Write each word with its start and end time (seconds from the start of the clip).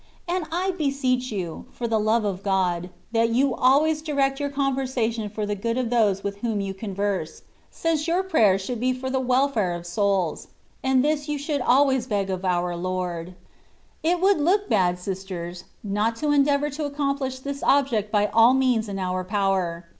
And 0.27 0.45
I 0.51 0.71
beseech 0.71 1.31
you, 1.31 1.65
for 1.69 1.87
the 1.87 1.99
love 1.99 2.25
of 2.25 2.41
God, 2.41 2.89
that 3.11 3.29
you 3.29 3.53
always 3.53 4.01
direct 4.01 4.39
your 4.39 4.49
conversation 4.49 5.29
for 5.29 5.45
the 5.45 5.53
good 5.53 5.77
of 5.77 5.91
those 5.91 6.23
with 6.23 6.37
whom 6.37 6.59
you 6.59 6.73
converse, 6.73 7.43
since 7.69 8.07
your 8.07 8.23
prayers 8.23 8.61
should 8.65 8.79
be 8.79 8.93
for 8.93 9.11
the 9.11 9.19
welfare 9.19 9.75
of 9.75 9.85
souls: 9.85 10.47
and 10.83 11.05
this 11.05 11.27
you 11.29 11.37
should 11.37 11.61
always 11.61 12.07
beg 12.07 12.31
of 12.31 12.43
our 12.43 12.75
Lord. 12.75 13.35
It 14.01 14.19
would 14.19 14.39
look 14.39 14.67
bad, 14.67 14.97
sisters, 14.97 15.65
not 15.83 16.15
to 16.15 16.29
endea 16.29 16.59
vour 16.61 16.71
to 16.71 16.85
accomplish 16.85 17.37
this 17.37 17.61
object 17.61 18.11
by 18.11 18.25
all 18.25 18.55
means 18.55 18.89
in 18.89 18.97
our 18.97 19.23
power. 19.23 19.85